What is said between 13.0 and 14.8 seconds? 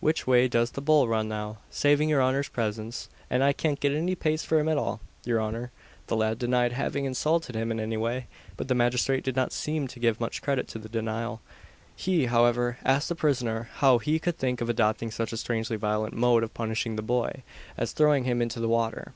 the prisoner how he could think of